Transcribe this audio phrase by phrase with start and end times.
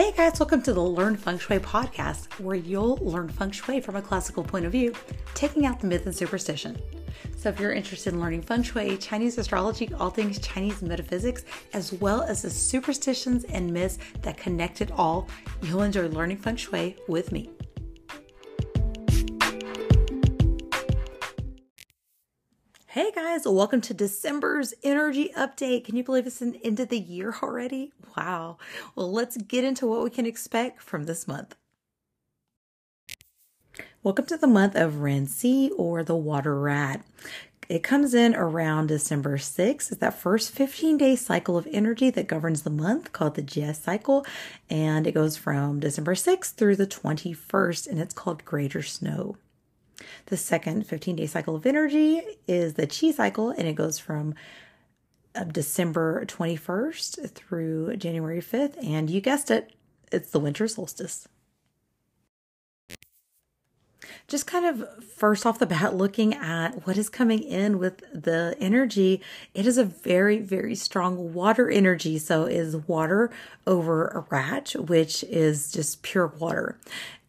[0.00, 3.96] Hey guys, welcome to the Learn Feng Shui podcast, where you'll learn feng shui from
[3.96, 4.94] a classical point of view,
[5.34, 6.80] taking out the myth and superstition.
[7.36, 11.44] So, if you're interested in learning feng shui, Chinese astrology, all things Chinese metaphysics,
[11.74, 15.28] as well as the superstitions and myths that connect it all,
[15.64, 17.50] you'll enjoy learning feng shui with me.
[22.92, 25.84] Hey guys, welcome to December's energy update.
[25.84, 27.92] Can you believe it's the end of the year already?
[28.16, 28.58] Wow.
[28.96, 31.54] Well, let's get into what we can expect from this month.
[34.02, 37.04] Welcome to the month of Ren-Zi or the water rat.
[37.68, 39.92] It comes in around December 6th.
[39.92, 43.78] It's that first 15 day cycle of energy that governs the month called the GS
[43.78, 44.26] cycle.
[44.68, 49.36] And it goes from December 6th through the 21st, and it's called Greater Snow.
[50.26, 54.34] The second 15 day cycle of energy is the Qi cycle, and it goes from
[55.34, 58.82] uh, December 21st through January 5th.
[58.84, 59.72] And you guessed it,
[60.10, 61.28] it's the winter solstice.
[64.30, 68.54] Just kind of first off the bat, looking at what is coming in with the
[68.60, 69.20] energy,
[69.54, 72.16] it is a very, very strong water energy.
[72.16, 73.32] So, is water
[73.66, 76.78] over a rat, which is just pure water.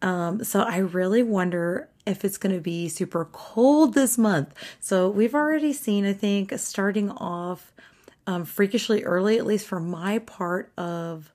[0.00, 4.52] Um, so, I really wonder if it's going to be super cold this month.
[4.80, 7.72] So we've already seen, I think, starting off
[8.26, 11.32] um, freakishly early, at least for my part of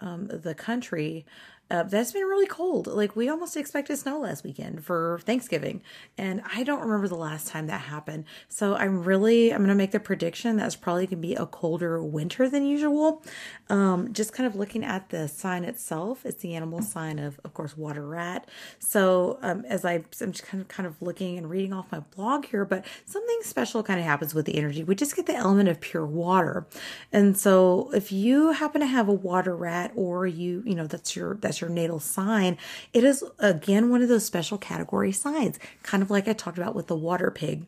[0.00, 1.24] um, the country,
[1.72, 2.86] uh, that's been really cold.
[2.86, 5.80] Like we almost expected snow last weekend for Thanksgiving,
[6.18, 8.26] and I don't remember the last time that happened.
[8.48, 12.46] So I'm really I'm gonna make the prediction that's probably gonna be a colder winter
[12.46, 13.22] than usual.
[13.70, 17.54] Um, just kind of looking at the sign itself, it's the animal sign of of
[17.54, 18.46] course water rat.
[18.78, 22.00] So um, as I I'm just kind of kind of looking and reading off my
[22.00, 24.84] blog here, but something special kind of happens with the energy.
[24.84, 26.66] We just get the element of pure water,
[27.10, 31.16] and so if you happen to have a water rat or you you know that's
[31.16, 32.58] your that's your natal sign,
[32.92, 36.74] it is again one of those special category signs, kind of like I talked about
[36.74, 37.66] with the water pig.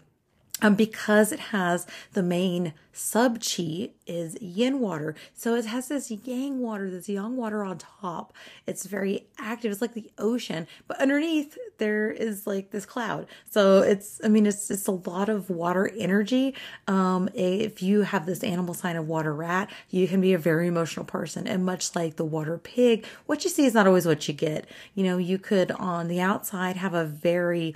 [0.62, 5.16] Um, because it has the main sub chi is yin water.
[5.34, 8.32] So it has this yang water, this yang water on top.
[8.66, 9.72] It's very active.
[9.72, 13.26] It's like the ocean, but underneath there is like this cloud.
[13.50, 16.54] So it's, I mean, it's, it's a lot of water energy.
[16.86, 20.69] Um, if you have this animal sign of water rat, you can be a very
[20.69, 21.48] emotional person.
[21.48, 24.66] And much like the water pig, what you see is not always what you get.
[24.94, 27.75] You know, you could on the outside have a very,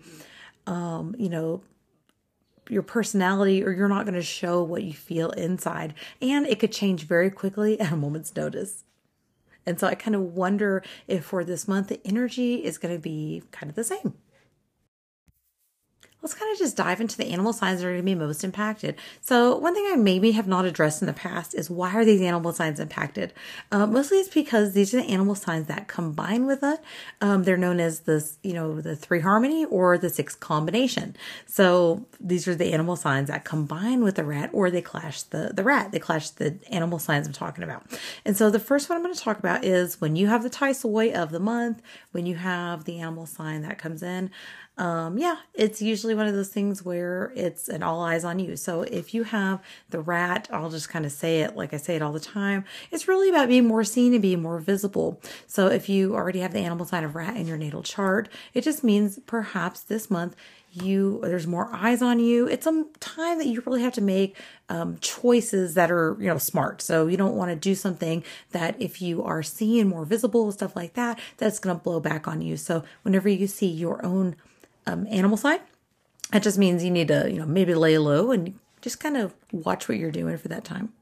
[0.67, 1.63] um, you know,
[2.69, 5.95] your personality or you're not going to show what you feel inside.
[6.21, 8.85] And it could change very quickly at a moment's notice.
[9.67, 13.01] And so I kind of wonder if for this month the energy is going to
[13.01, 14.15] be kind of the same
[16.23, 18.43] let's kind of just dive into the animal signs that are going to be most
[18.43, 18.97] impacted.
[19.21, 22.21] So, one thing I maybe have not addressed in the past is why are these
[22.21, 23.33] animal signs impacted?
[23.71, 26.81] Uh, mostly it's because these are the animal signs that combine with it.
[27.21, 31.15] Um, they're known as the, you know, the three harmony or the six combination.
[31.47, 35.53] So, these are the animal signs that combine with the rat or they clash the,
[35.55, 35.93] the rat.
[35.93, 37.85] They clash the animal signs I'm talking about.
[38.25, 40.51] And so, the first one I'm going to talk about is when you have the
[40.51, 40.69] Tai
[41.15, 41.81] of the month,
[42.11, 44.31] when you have the animal sign that comes in
[44.79, 48.57] um, yeah, it's usually one of those things where it's an all eyes on you.
[48.57, 51.97] So if you have the rat, I'll just kind of say it like I say
[51.97, 52.65] it all the time.
[52.93, 55.21] It's really about being more seen and being more visible.
[55.49, 58.63] So if you already have the animal sign of rat in your natal chart, it
[58.63, 60.37] just means perhaps this month
[60.71, 64.37] you there's more eyes on you it's a time that you really have to make
[64.69, 68.77] um, choices that are you know smart so you don't want to do something that
[68.79, 72.43] if you are seeing more visible stuff like that that's going to blow back on
[72.43, 74.37] you so whenever you see your own
[74.89, 75.61] um, animal sign.
[76.33, 79.35] That just means you need to, you know, maybe lay low and just kind of
[79.53, 80.93] watch what you're doing for that time.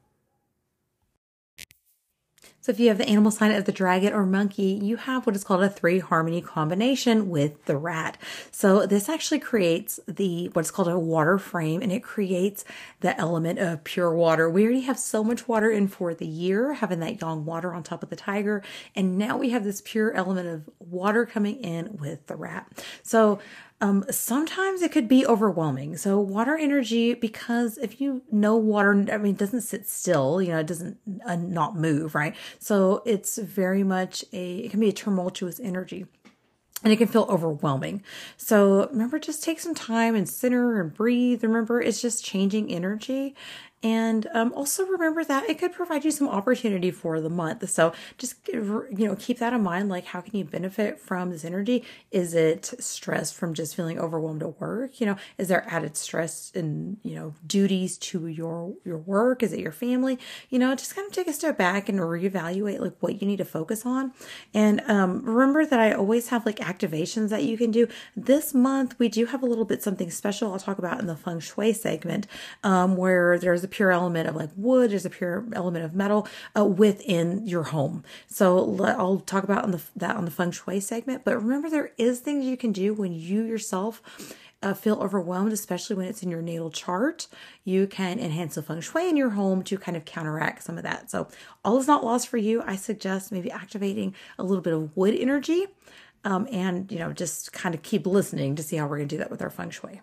[2.67, 5.37] So if you have the animal sign of the dragon or monkey, you have what
[5.37, 8.17] is called a three harmony combination with the rat.
[8.51, 12.65] So this actually creates the what's called a water frame and it creates
[12.99, 14.49] the element of pure water.
[14.49, 17.83] We already have so much water in for the year, having that yang water on
[17.83, 18.61] top of the tiger.
[18.97, 22.67] And now we have this pure element of water coming in with the rat.
[23.01, 23.39] So
[23.79, 25.97] um, sometimes it could be overwhelming.
[25.97, 30.51] So water energy, because if you know water, I mean, it doesn't sit still, you
[30.51, 32.35] know, it doesn't uh, not move, right?
[32.59, 36.07] So it's very much a, it can be a tumultuous energy
[36.83, 38.03] and it can feel overwhelming.
[38.35, 41.43] So remember, just take some time and center and breathe.
[41.43, 43.35] Remember, it's just changing energy.
[43.83, 47.69] And um, also remember that it could provide you some opportunity for the month.
[47.69, 49.89] So just, you know, keep that in mind.
[49.89, 51.83] Like, how can you benefit from this energy?
[52.11, 54.99] Is it stress from just feeling overwhelmed at work?
[54.99, 59.43] You know, is there added stress and, you know, duties to your, your work?
[59.43, 60.17] Is it your family?
[60.49, 63.37] You know, just kind of take a step back and reevaluate like what you need
[63.37, 64.11] to focus on.
[64.55, 67.87] And um, remember that I always have like activations that you can do.
[68.15, 71.15] This month, we do have a little bit something special I'll talk about in the
[71.15, 72.25] feng shui segment
[72.63, 76.27] um, where there's a pure element of like wood, there's a pure element of metal
[76.57, 78.03] uh, within your home.
[78.27, 81.23] So I'll talk about on the, that on the feng shui segment.
[81.25, 84.01] But remember, there is things you can do when you yourself
[84.63, 87.27] uh, feel overwhelmed, especially when it's in your natal chart,
[87.63, 90.83] you can enhance the feng shui in your home to kind of counteract some of
[90.83, 91.11] that.
[91.11, 91.27] So,
[91.63, 92.63] all is not lost for you.
[92.65, 95.67] I suggest maybe activating a little bit of wood energy
[96.23, 99.15] um, and, you know, just kind of keep listening to see how we're going to
[99.15, 100.01] do that with our feng shui.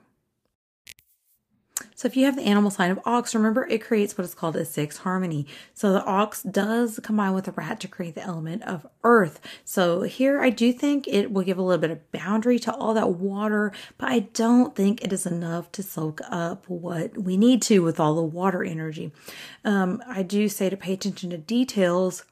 [1.94, 4.56] So if you have the animal sign of ox, remember it creates what is called
[4.56, 5.46] a six harmony.
[5.74, 9.40] So the ox does combine with the rat to create the element of earth.
[9.64, 12.94] So here I do think it will give a little bit of boundary to all
[12.94, 17.62] that water, but I don't think it is enough to soak up what we need
[17.62, 19.12] to with all the water energy.
[19.64, 22.24] Um, I do say to pay attention to details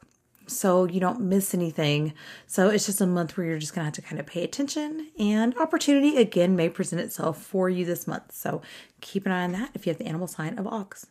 [0.46, 2.14] so you don't miss anything.
[2.46, 4.44] So it's just a month where you're just going to have to kind of pay
[4.44, 8.32] attention and opportunity again may present itself for you this month.
[8.32, 8.62] So
[9.00, 11.06] keep an eye on that if you have the animal sign of ox.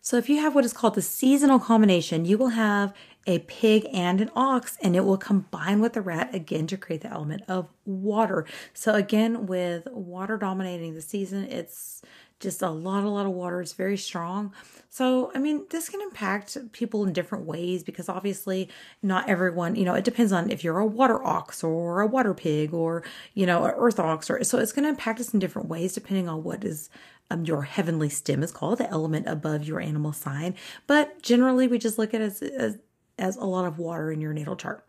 [0.00, 2.94] So if you have what is called the seasonal combination, you will have
[3.26, 7.02] a pig and an ox and it will combine with the rat again to create
[7.02, 8.46] the element of water.
[8.72, 12.02] So again with water dominating the season, it's
[12.40, 13.60] just a lot, a lot of water.
[13.60, 14.52] It's very strong.
[14.90, 18.68] So, I mean, this can impact people in different ways because obviously
[19.02, 22.34] not everyone, you know, it depends on if you're a water ox or a water
[22.34, 23.02] pig or,
[23.34, 25.94] you know, an earth ox or so it's going to impact us in different ways
[25.94, 26.90] depending on what is
[27.30, 30.54] um, your heavenly stem is called, the element above your animal sign.
[30.86, 32.78] But generally we just look at it as, as,
[33.18, 34.85] as a lot of water in your natal chart.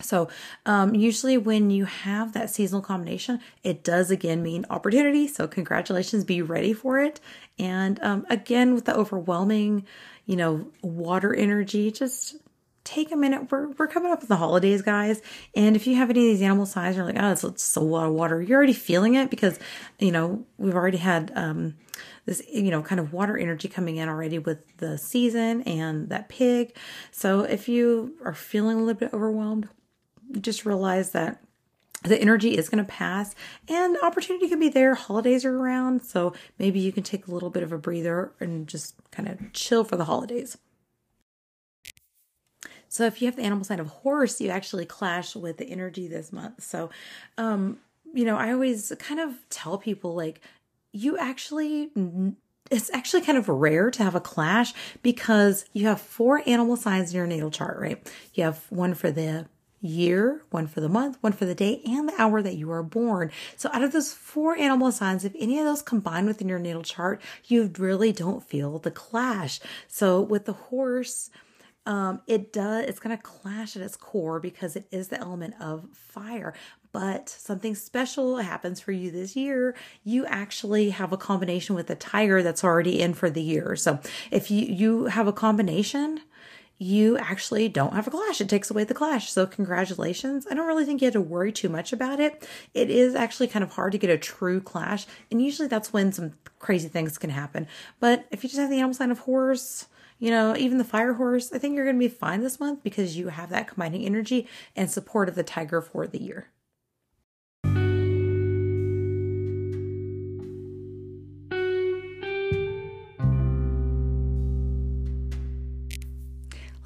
[0.00, 0.28] So,
[0.66, 5.26] um, usually when you have that seasonal combination, it does again mean opportunity.
[5.28, 7.20] So, congratulations, be ready for it.
[7.58, 9.84] And um, again, with the overwhelming,
[10.26, 12.36] you know, water energy, just
[12.88, 13.50] take a minute.
[13.50, 15.20] We're, we're coming up with the holidays, guys.
[15.54, 17.80] And if you have any of these animal signs, you're like, oh, it's, it's a
[17.80, 18.40] lot of water.
[18.40, 19.58] You're already feeling it because,
[19.98, 21.74] you know, we've already had, um,
[22.24, 26.28] this, you know, kind of water energy coming in already with the season and that
[26.28, 26.74] pig.
[27.10, 29.68] So if you are feeling a little bit overwhelmed,
[30.40, 31.40] just realize that
[32.02, 33.34] the energy is going to pass
[33.68, 34.94] and opportunity can be there.
[34.94, 38.68] Holidays are around, so maybe you can take a little bit of a breather and
[38.68, 40.56] just kind of chill for the holidays.
[42.88, 46.08] So if you have the animal sign of horse, you actually clash with the energy
[46.08, 46.62] this month.
[46.62, 46.90] So,
[47.36, 47.78] um,
[48.14, 50.40] you know, I always kind of tell people like,
[50.92, 51.90] you actually
[52.70, 57.10] it's actually kind of rare to have a clash because you have four animal signs
[57.10, 58.12] in your natal chart, right?
[58.34, 59.46] You have one for the
[59.80, 62.82] year, one for the month, one for the day, and the hour that you are
[62.82, 63.30] born.
[63.56, 66.82] So out of those four animal signs, if any of those combine within your natal
[66.82, 69.60] chart, you really don't feel the clash.
[69.86, 71.30] So with the horse,
[71.86, 75.54] um, it does, it's going to clash at its core because it is the element
[75.58, 76.52] of fire.
[76.92, 79.74] But something special happens for you this year.
[80.04, 83.74] You actually have a combination with the tiger that's already in for the year.
[83.76, 86.20] So if you, you have a combination,
[86.78, 88.40] you actually don't have a clash.
[88.40, 89.30] It takes away the clash.
[89.30, 90.46] So, congratulations.
[90.48, 92.48] I don't really think you have to worry too much about it.
[92.72, 95.06] It is actually kind of hard to get a true clash.
[95.30, 97.66] And usually that's when some crazy things can happen.
[97.98, 99.86] But if you just have the animal sign of horse,
[100.18, 102.82] you know, even the fire horse, I think you're going to be fine this month
[102.82, 106.48] because you have that combining energy and support of the tiger for the year.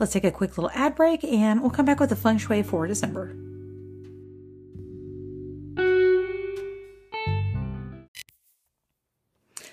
[0.02, 2.64] Let's take a quick little ad break and we'll come back with the feng shui
[2.64, 3.36] for December.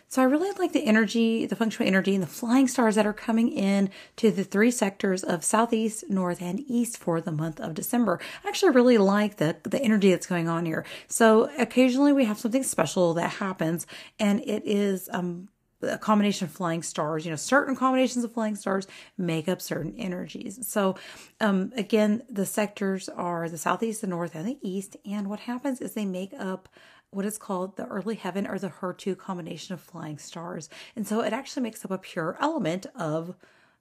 [0.08, 3.08] So I really like the energy, the feng shui energy and the flying stars that
[3.08, 7.60] are coming in to the three sectors of southeast, north, and east for the month
[7.60, 8.20] of December.
[8.46, 10.86] I actually really like the, the energy that's going on here.
[11.08, 13.88] So occasionally we have something special that happens
[14.20, 15.50] and it is um
[15.82, 19.94] a combination of flying stars you know certain combinations of flying stars make up certain
[19.98, 20.60] energies.
[20.68, 20.96] So
[21.40, 25.82] um, again the sectors are the southeast the north and the east and what happens
[25.82, 26.70] is they make up
[27.12, 30.70] what is called the early heaven or the Ho Tu combination of flying stars.
[30.96, 33.36] And so it actually makes up a pure element of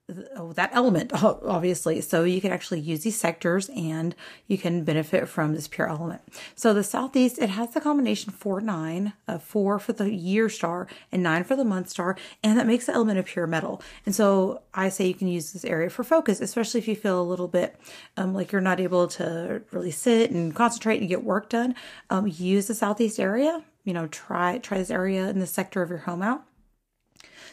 [0.09, 2.01] that element, obviously.
[2.01, 4.15] So you can actually use these sectors and
[4.47, 6.21] you can benefit from this pure element.
[6.55, 10.87] So the southeast, it has the combination four nine, uh, four for the year star
[11.11, 13.81] and nine for the month star, and that makes the element of pure metal.
[14.05, 17.21] And so I say you can use this area for focus, especially if you feel
[17.21, 17.75] a little bit
[18.17, 21.75] um, like you're not able to really sit and concentrate and get work done.
[22.09, 23.63] Um, use the southeast area.
[23.83, 26.43] You know, try try this area in the sector of your home out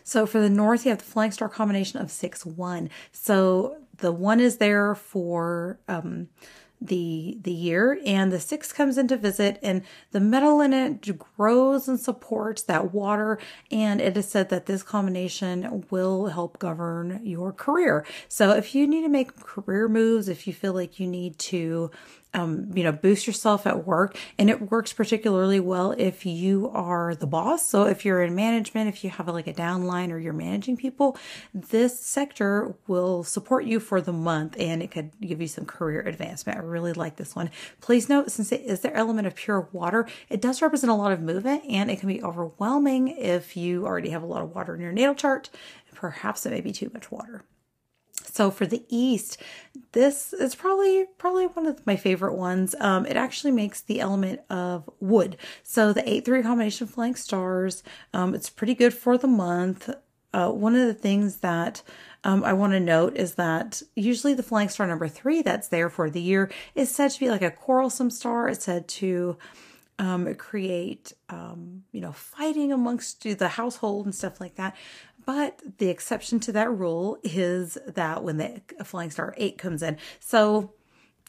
[0.07, 2.91] so for the north, you have the flying star combination of 6 1.
[3.11, 6.29] So the one is there for um,
[6.81, 9.83] the the year and the six comes in to visit and
[10.13, 13.39] the metal in it grows and supports that water
[13.71, 18.87] and it is said that this combination will help govern your career so if you
[18.87, 21.91] need to make career moves if you feel like you need to
[22.37, 24.17] um, you know, boost yourself at work.
[24.39, 27.67] And it works particularly well if you are the boss.
[27.67, 30.77] So if you're in management, if you have a, like a downline or you're managing
[30.77, 31.17] people,
[31.55, 36.01] this sector will support you for the month and it could give you some career
[36.03, 36.59] advancement.
[36.59, 37.51] I really like this one.
[37.81, 41.13] Please note, since it is their element of pure water, it does represent a lot
[41.13, 44.75] of movement and it can be overwhelming if you already have a lot of water
[44.75, 45.49] in your natal chart.
[45.95, 47.43] Perhaps it may be too much water.
[48.37, 49.39] So for the East,
[49.93, 52.75] this is probably probably one of my favorite ones.
[52.81, 55.39] Um, it actually makes the element of wood.
[55.63, 57.83] So the eight three combination flying stars.
[58.13, 59.89] Um, it's pretty good for the month.
[60.35, 61.81] Uh, one of the things that
[62.25, 65.89] um, I want to note is that usually the flying star number three that's there
[65.89, 68.51] for the year is said to be like a quarrelsome star.
[68.51, 69.39] It's said to
[69.99, 74.77] um, create, um, you know, fighting amongst the household and stuff like that.
[75.25, 79.99] But the exception to that rule is that when the flying star eight comes in,
[80.21, 80.73] so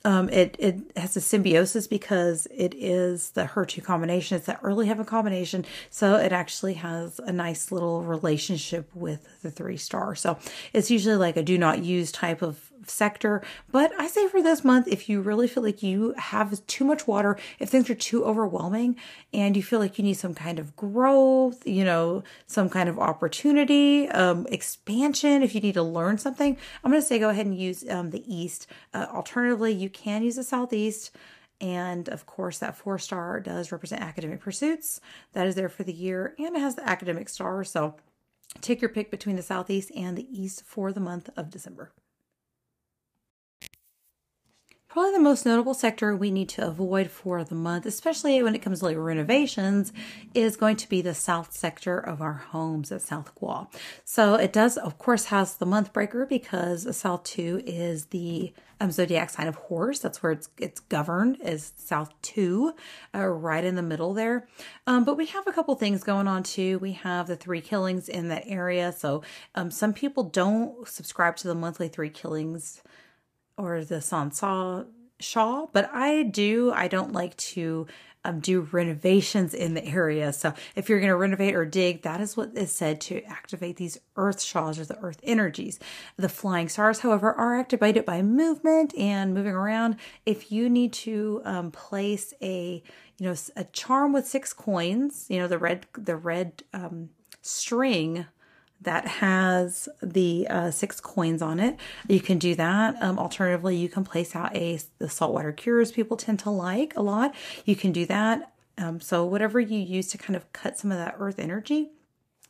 [0.05, 4.37] um, it it has a symbiosis because it is the Ho Tu combination.
[4.37, 9.49] It's that early heaven combination, so it actually has a nice little relationship with the
[9.49, 10.13] three star.
[10.13, 10.37] So
[10.71, 13.41] it's usually like a do not use type of sector.
[13.71, 17.07] But I say for this month, if you really feel like you have too much
[17.07, 18.95] water, if things are too overwhelming
[19.33, 22.99] and you feel like you need some kind of growth, you know, some kind of
[22.99, 27.45] opportunity, um, expansion, if you need to learn something, I'm going to say go ahead
[27.45, 28.67] and use um, the East.
[28.93, 31.11] Uh, alternatively, you can use the Southeast.
[31.59, 35.01] And of course, that four star does represent academic pursuits.
[35.33, 37.63] That is there for the year and it has the academic star.
[37.63, 37.95] So
[38.61, 41.91] take your pick between the Southeast and the East for the month of December.
[44.97, 48.63] Probably the most notable sector we need to avoid for the month, especially when it
[48.63, 49.93] comes to like renovations,
[50.33, 53.71] is going to be the south sector of our homes at South Gual.
[54.05, 58.51] So it does, of course, has the month breaker because South 2 is the
[58.81, 59.99] um, zodiac sign of horse.
[59.99, 62.73] That's where it's it's governed is South 2,
[63.13, 64.47] uh, right in the middle there.
[64.87, 66.79] Um, but we have a couple things going on too.
[66.79, 68.91] We have the three killings in that area.
[68.93, 69.21] So
[69.53, 72.81] um, some people don't subscribe to the monthly three killings
[73.57, 74.31] or the San
[75.19, 76.71] Sha, but I do.
[76.71, 77.87] I don't like to
[78.23, 80.33] um, do renovations in the area.
[80.33, 83.77] So if you're going to renovate or dig, that is what is said to activate
[83.77, 85.79] these earth shaws or the earth energies.
[86.17, 89.95] The flying stars, however, are activated by movement and moving around.
[90.25, 92.83] If you need to um, place a,
[93.17, 97.09] you know, a charm with six coins, you know, the red, the red um,
[97.41, 98.25] string
[98.81, 101.77] that has the uh, six coins on it.
[102.07, 103.01] You can do that.
[103.01, 107.01] Um, alternatively, you can place out a the saltwater cures people tend to like a
[107.01, 107.33] lot.
[107.65, 108.53] You can do that.
[108.77, 111.91] Um, so whatever you use to kind of cut some of that earth energy,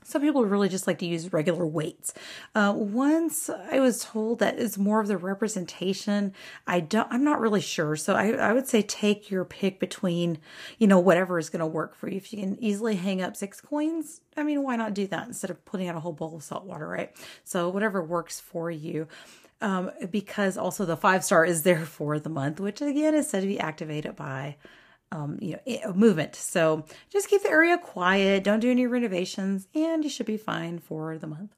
[0.08, 2.14] some people really just like to use regular weights.
[2.56, 6.34] Uh, once I was told that it's more of the representation.
[6.66, 7.98] I don't, I'm not really sure.
[7.98, 10.38] So I, I would say take your pick between,
[10.78, 12.16] you know, whatever is going to work for you.
[12.16, 15.52] If you can easily hang up six coins, I mean, why not do that instead
[15.52, 17.14] of putting out a whole bowl of salt water, right?
[17.44, 19.10] So whatever works for you.
[19.60, 23.42] Um, because also the five star is there for the month, which again is said
[23.42, 24.56] to be activated by
[25.12, 26.36] um, you know, movement.
[26.36, 28.44] So just keep the area quiet.
[28.44, 31.52] Don't do any renovations, and you should be fine for the month.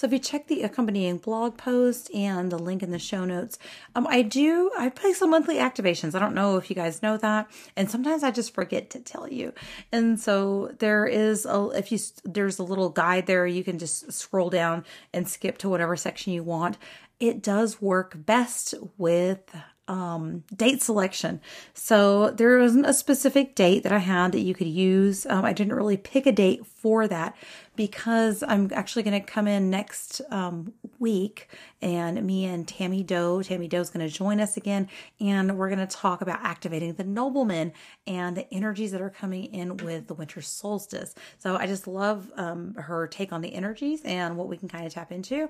[0.00, 3.58] So if you check the accompanying blog post and the link in the show notes,
[3.94, 6.14] um, I do I play some monthly activations.
[6.14, 9.28] I don't know if you guys know that, and sometimes I just forget to tell
[9.28, 9.52] you.
[9.92, 13.46] And so there is a if you there's a little guide there.
[13.46, 16.78] You can just scroll down and skip to whatever section you want.
[17.18, 19.54] It does work best with
[19.90, 21.40] um, date selection.
[21.74, 25.26] So there wasn't a specific date that I had that you could use.
[25.26, 27.36] Um, I didn't really pick a date for that
[27.76, 31.48] because I'm actually going to come in next um, week
[31.80, 34.88] and me and Tammy Doe, Tammy Doe is going to join us again
[35.20, 37.72] and we're going to talk about activating the nobleman
[38.06, 41.14] and the energies that are coming in with the winter solstice.
[41.38, 44.86] So I just love um, her take on the energies and what we can kind
[44.86, 45.48] of tap into.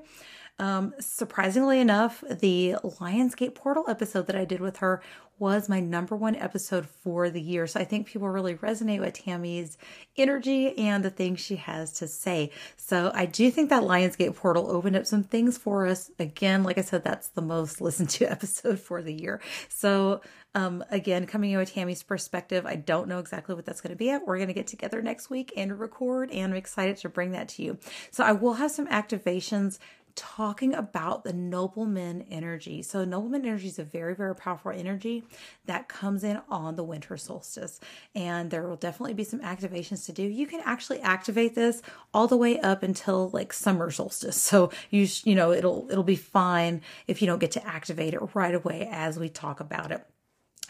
[0.61, 5.01] Um, surprisingly enough, the Lionsgate Portal episode that I did with her
[5.41, 7.67] was my number one episode for the year.
[7.67, 9.79] So I think people really resonate with Tammy's
[10.17, 12.53] energy and the things she has to say.
[12.77, 16.11] So I do think that Lionsgate Portal opened up some things for us.
[16.19, 19.41] Again, like I said, that's the most listened to episode for the year.
[19.69, 20.21] So
[20.55, 23.97] um, again, coming in with Tammy's perspective, I don't know exactly what that's going to
[23.97, 24.27] be at.
[24.27, 27.49] We're going to get together next week and record, and I'm excited to bring that
[27.51, 27.79] to you.
[28.11, 29.79] So I will have some activations
[30.21, 32.83] talking about the nobleman energy.
[32.83, 35.25] So, nobleman energy is a very, very powerful energy
[35.65, 37.81] that comes in on the winter solstice,
[38.15, 40.23] and there will definitely be some activations to do.
[40.23, 41.81] You can actually activate this
[42.13, 44.41] all the way up until like summer solstice.
[44.51, 48.21] So, you you know it'll it'll be fine if you don't get to activate it
[48.35, 50.07] right away as we talk about it.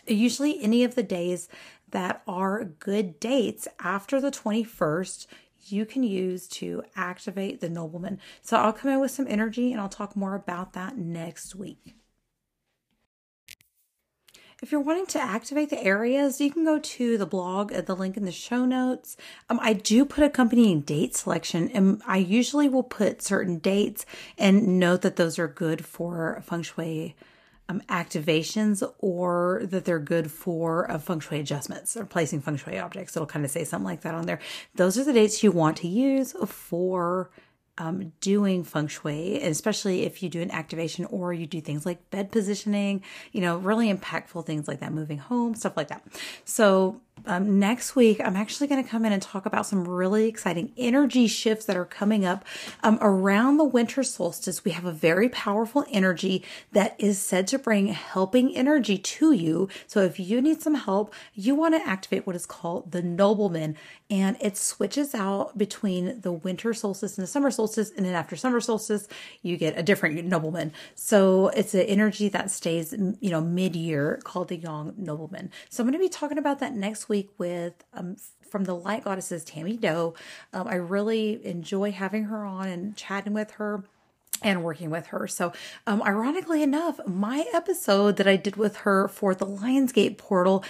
[0.06, 1.48] Usually, any of the days
[1.90, 5.26] that are good dates after the 21st,
[5.66, 8.18] you can use to activate the nobleman.
[8.42, 11.96] So I'll come in with some energy and I'll talk more about that next week.
[14.62, 17.96] If you're wanting to activate the areas, you can go to the blog at the
[17.96, 19.16] link in the show notes.
[19.48, 24.04] Um, I do put accompanying date selection, and I usually will put certain dates
[24.36, 27.16] and note that those are good for feng shui
[27.70, 32.78] um, activations or that they're good for uh, feng shui adjustments or placing feng shui
[32.78, 33.16] objects.
[33.16, 34.40] It'll kind of say something like that on there.
[34.74, 37.30] Those are the dates you want to use for
[37.78, 42.10] um, doing feng shui, especially if you do an activation or you do things like
[42.10, 46.04] bed positioning, you know, really impactful things like that, moving home, stuff like that.
[46.44, 50.26] So um, next week, I'm actually going to come in and talk about some really
[50.26, 52.44] exciting energy shifts that are coming up
[52.82, 54.64] um, around the winter solstice.
[54.64, 59.68] We have a very powerful energy that is said to bring helping energy to you.
[59.86, 63.76] So if you need some help, you want to activate what is called the nobleman,
[64.10, 67.92] and it switches out between the winter solstice and the summer solstice.
[67.96, 69.06] And then after summer solstice,
[69.42, 70.72] you get a different nobleman.
[70.96, 75.50] So it's an energy that stays, you know, mid year called the young nobleman.
[75.68, 78.16] So I'm going to be talking about that next week with um,
[78.50, 80.14] from the Light Goddesses, Tammy Doe.
[80.52, 83.84] Um, I really enjoy having her on and chatting with her
[84.42, 85.28] and working with her.
[85.28, 85.52] So,
[85.86, 90.64] um, ironically enough, my episode that I did with her for the Lionsgate portal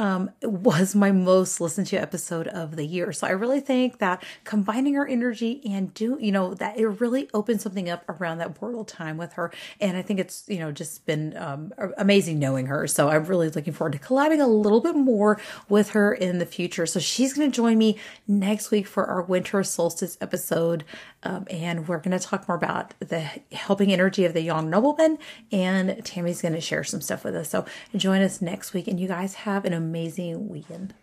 [0.00, 3.12] um, was my most listened to episode of the year.
[3.12, 7.28] So I really think that combining our energy and do, you know, that it really
[7.34, 9.52] opened something up around that portal time with her.
[9.78, 12.86] And I think it's, you know, just been um, amazing knowing her.
[12.86, 16.46] So I'm really looking forward to collabing a little bit more with her in the
[16.46, 16.86] future.
[16.86, 20.82] So she's going to join me next week for our winter solstice episode.
[21.22, 23.20] Um, and we're going to talk more about the
[23.52, 25.18] helping energy of the young Nobleman.
[25.52, 27.50] And Tammy's going to share some stuff with us.
[27.50, 28.88] So join us next week.
[28.88, 30.94] And you guys have an amazing weekend.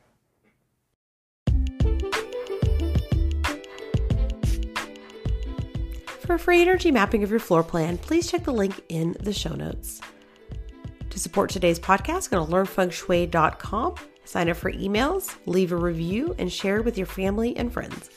[6.21, 9.33] For a free energy mapping of your floor plan, please check the link in the
[9.33, 10.01] show notes.
[11.09, 16.51] To support today's podcast, go to learnfengshui.com, sign up for emails, leave a review, and
[16.51, 18.09] share with your family and friends.